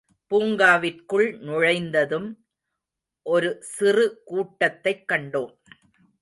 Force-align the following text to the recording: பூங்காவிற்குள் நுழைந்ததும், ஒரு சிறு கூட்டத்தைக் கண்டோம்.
பூங்காவிற்குள் 0.29 1.37
நுழைந்ததும், 1.39 2.45
ஒரு 3.23 3.57
சிறு 3.59 4.21
கூட்டத்தைக் 4.25 5.09
கண்டோம். 5.09 5.57